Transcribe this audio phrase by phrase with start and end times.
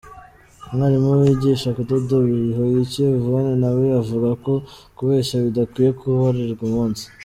[0.69, 4.53] Umwarimu wigisha kudoda Bihoyiki Yvonne, na we avuga ko
[4.97, 7.03] kubeshya bidakwiye guharirwa umunsi.